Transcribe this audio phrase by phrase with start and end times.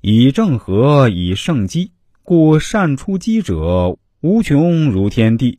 [0.00, 1.90] 以正和，以胜机，
[2.22, 5.58] 故善出击者无穷如天地，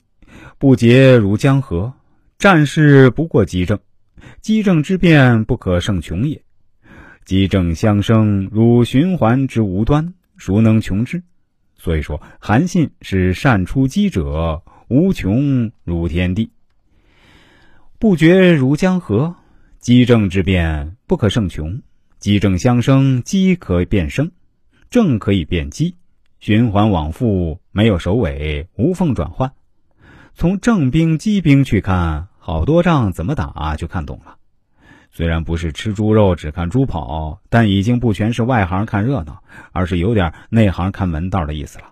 [0.58, 1.94] 不竭如江河。
[2.38, 3.78] 战事不过机正，
[4.40, 6.42] 机正之变不可胜穷也。
[7.26, 11.22] 机正相生，如循环之无端，孰能穷之？
[11.76, 16.52] 所以说，韩信是善出击者，无穷如天地，
[18.00, 19.36] 不绝如江河。
[19.80, 21.82] 机正之变不可胜穷，
[22.20, 24.32] 机正相生，机可以变生，
[24.90, 25.96] 正可以变机，
[26.40, 29.54] 循环往复，没有首尾，无缝转换。
[30.36, 32.28] 从正兵、机兵去看。
[32.42, 34.38] 好多仗怎么打就看懂了，
[35.12, 41.86] 虽然不是吃猪肉只看猪跑，但已经不全是外行看热闹，而是有点内行看门道的意思了。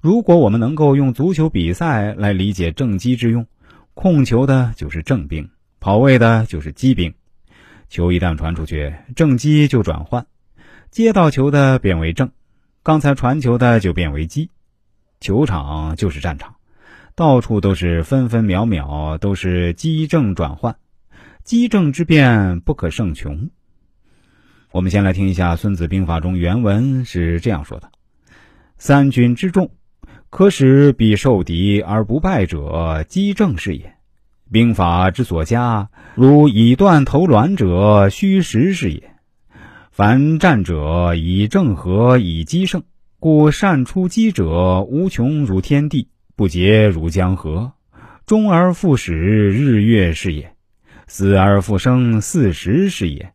[0.00, 3.46] 如果我们能够用足球比赛来理解正机之用，
[3.92, 7.12] 控球的就是正兵，跑位的就是机兵。
[7.88, 10.26] 球一旦传出去，正机就转换，
[10.90, 12.30] 接到球的变为正，
[12.82, 14.50] 刚才传球的就变为机。
[15.20, 16.56] 球场就是战场。
[17.14, 20.76] 到处都是分分秒秒都是机正转换，
[21.42, 23.50] 机正之变不可胜穷。
[24.70, 27.90] 我们先来听一下《孙子兵法》中原文是这样说的
[28.78, 29.72] ：“三军之众，
[30.30, 33.97] 可使彼受敌而不败者，机正是也。
[34.50, 39.02] 兵法之所加，如以断头卵者，虚实是也。
[39.90, 42.82] 凡战者以正和，以机胜，
[43.18, 47.72] 故善出击者无穷如天地。”不竭如江河，
[48.24, 49.12] 终而复始，
[49.50, 50.44] 日月是也；
[51.08, 53.32] 死而复生，四时是也。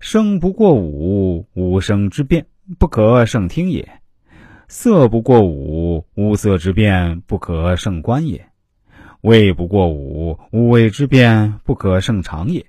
[0.00, 2.46] 生不过五，五生之变
[2.78, 3.84] 不可胜听也；
[4.66, 8.40] 色不过五，五色之变不可胜观也；
[9.22, 12.64] 味不过五，五味之变不可胜长也。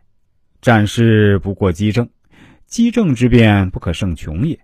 [0.62, 2.10] 战事不过机正，
[2.66, 4.60] 机正之变不可胜穷也。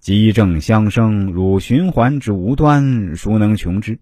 [0.00, 4.00] 机正相生，如循环之无端，孰能穷之？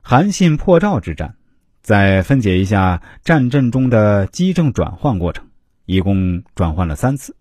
[0.00, 1.34] 韩信破赵之战，
[1.82, 5.46] 再分解一下战阵中的机正转换过程，
[5.84, 7.36] 一共转换了三次。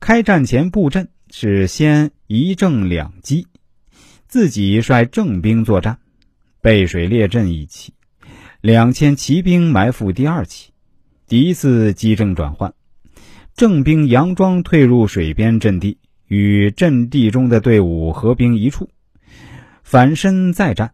[0.00, 3.46] 开战前布阵是先一正两机，
[4.26, 5.98] 自己率正兵作战，
[6.60, 7.92] 背水列阵一起，
[8.60, 10.72] 两千骑兵埋伏第二起。
[11.28, 12.74] 第一次机正转换，
[13.54, 18.88] 正兵佯装退入水边阵地，与阵地中的队伍合兵一处，
[19.84, 20.92] 反身再战。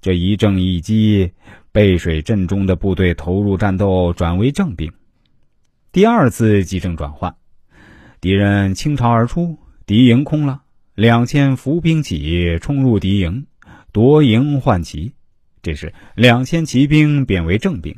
[0.00, 1.32] 这一正一击，
[1.72, 4.90] 背水阵中的部队投入战斗，转为正兵。
[5.92, 7.34] 第二次机正转换，
[8.20, 10.62] 敌人倾巢而出，敌营空了，
[10.94, 13.46] 两千伏兵起，冲入敌营，
[13.92, 15.12] 夺营换旗。
[15.62, 17.94] 这时，两千骑兵变为正兵，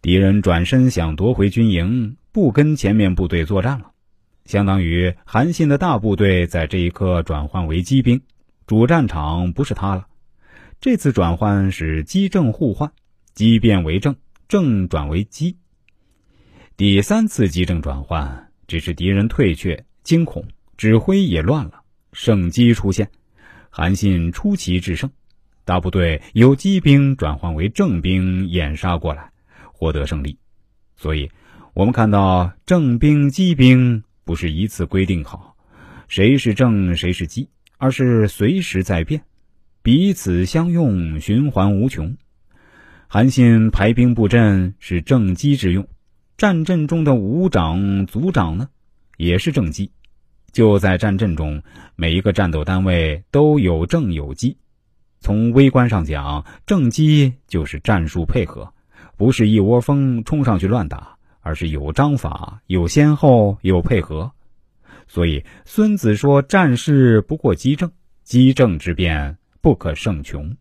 [0.00, 3.90] 敌人转身想夺回军营，不跟前面部队作战了，
[4.44, 8.20] 相当于韩信的大部队在这一刻转换为机兵，
[8.66, 10.06] 主战场不是他了。
[10.80, 12.92] 这次转换是机正互换，
[13.34, 14.14] 机变为正，
[14.46, 15.56] 正转为机。
[16.76, 20.44] 第三次机正转换，只是敌人退却，惊恐，
[20.76, 21.80] 指挥也乱了，
[22.12, 23.10] 胜机出现，
[23.78, 25.10] 韩信出奇制胜，
[25.66, 29.30] 大部队由机兵转换为正兵掩杀过来，
[29.70, 30.38] 获得胜利。
[30.96, 31.30] 所以，
[31.74, 35.54] 我们看到正兵、机兵不是一次规定好，
[36.08, 39.20] 谁是正，谁是机，而是随时在变。
[39.82, 42.16] 彼此相用，循环无穷。
[43.08, 45.86] 韩信排兵布阵是正机之用，
[46.38, 48.70] 战阵中的五长、组长呢，
[49.18, 49.90] 也是正机。
[50.56, 51.62] 就在战阵中，
[51.96, 54.56] 每一个战斗单位都有正有机。
[55.20, 58.72] 从微观上讲，正机就是战术配合，
[59.18, 64.32] 不是一窝蜂冲上去乱打，而是有章法、有先后、有配合。
[65.06, 67.92] 所以孙子说：“战事不过机正，
[68.24, 70.56] 机正之变。”不可胜穷。